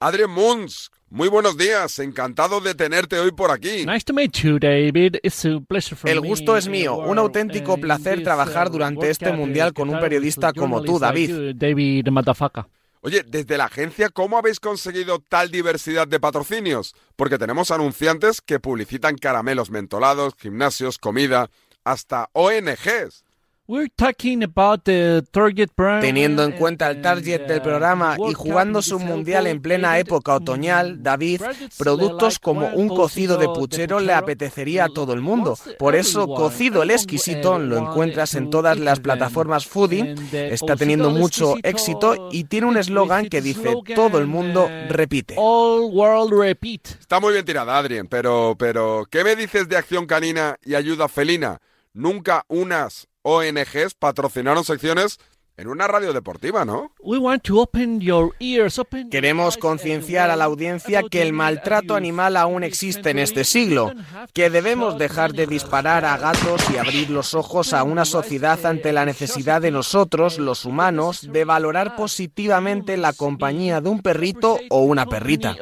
[0.00, 3.84] Adrien Munz, muy buenos días, encantado de tenerte hoy por aquí.
[3.84, 5.16] Nice to meet you, David.
[5.24, 8.70] It's a pleasure for El me gusto es mío, un auténtico placer this, trabajar uh,
[8.70, 11.28] durante este mundial con un periodista como tú, like David.
[11.30, 12.66] you, David Motherfucker.
[13.00, 16.94] Oye, desde la agencia, ¿cómo habéis conseguido tal diversidad de patrocinios?
[17.16, 21.50] Porque tenemos anunciantes que publicitan caramelos mentolados, gimnasios, comida,
[21.82, 23.24] hasta ONGs.
[23.70, 28.94] We're talking about the target brand, Teniendo en cuenta el target del programa y jugándose
[28.94, 31.42] un mundial en plena época otoñal, David,
[31.76, 35.58] productos como un cocido de puchero le apetecería a todo el mundo.
[35.78, 41.56] Por eso, Cocido el Exquisito lo encuentras en todas las plataformas foodie, está teniendo mucho
[41.62, 45.34] éxito y tiene un eslogan que dice todo el mundo repite.
[45.36, 46.86] All world repeat.
[47.00, 51.06] Está muy bien tirada, Adrien, pero, pero, ¿qué me dices de acción canina y ayuda
[51.06, 51.60] felina?
[51.92, 55.18] Nunca unas ONGs patrocinaron secciones
[55.58, 56.92] en una radio deportiva, ¿no?
[57.00, 61.96] We want to open your ears, open Queremos concienciar a la audiencia que el maltrato
[61.96, 63.92] animal aún existe en este siglo,
[64.32, 68.92] que debemos dejar de disparar a gatos y abrir los ojos a una sociedad ante
[68.92, 74.82] la necesidad de nosotros, los humanos, de valorar positivamente la compañía de un perrito o
[74.82, 75.56] una perrita.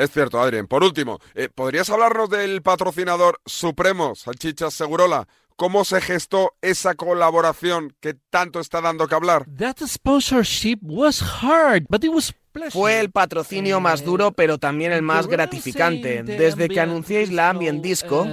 [0.00, 0.66] Es cierto, Adrien.
[0.66, 5.28] Por último, eh, ¿podrías hablarnos del patrocinador supremo, Salchichas Segurola?
[5.60, 9.44] ¿Cómo se gestó esa colaboración que tanto está dando que hablar?
[9.58, 12.32] That sponsorship was hard, but it was.
[12.70, 16.22] Fue el patrocinio más duro, pero también el más gratificante.
[16.22, 18.24] Desde que anunciéis la Ambient Disco,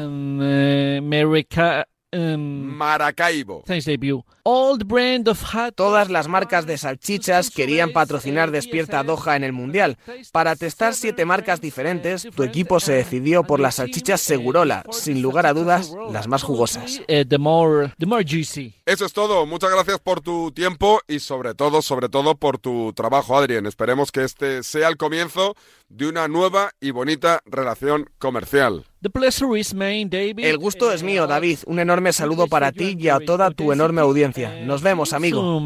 [2.14, 3.64] Um, um, Maracaibo.
[3.66, 4.24] thanks, debut.
[4.44, 9.52] Old brand of hot Todas las marcas de salchichas querían patrocinar Despierta Doha en el
[9.52, 9.98] Mundial.
[10.32, 15.46] Para testar siete marcas diferentes, tu equipo se decidió por las salchichas Segurola, sin lugar
[15.48, 17.02] a dudas, las más jugosas.
[17.10, 18.74] eh, the more, the more juicy.
[18.86, 19.46] Eso es todo.
[19.46, 23.66] Muchas gracias por tu tiempo y sobre todo, sobre todo por tu trabajo, Adrien.
[23.66, 25.56] Esperemos que este sea el comienzo
[25.90, 28.86] de una nueva y bonita relación comercial.
[29.00, 30.44] The pleasure is mine, David.
[30.44, 31.60] El gusto es mío, David.
[31.68, 34.66] Un enorme saludo para ti y a toda tu enorme audiencia.
[34.66, 35.62] Nos vemos, amigo.